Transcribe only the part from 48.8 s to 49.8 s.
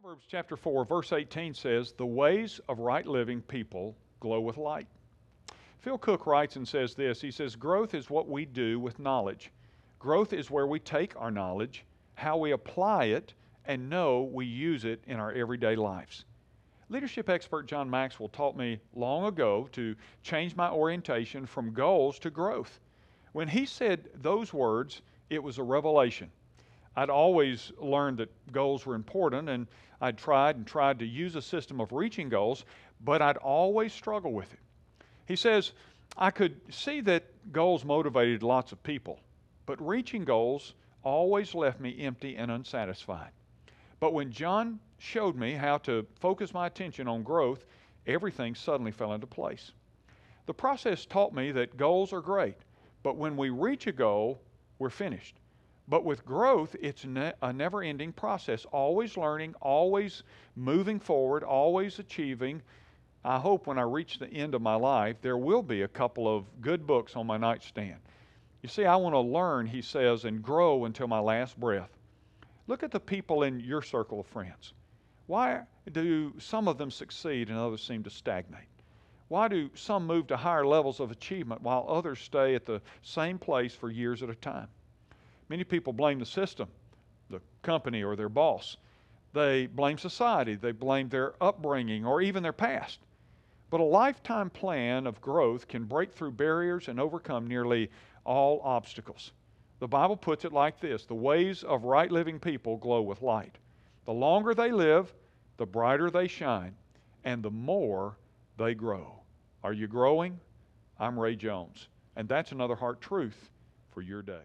fell into place.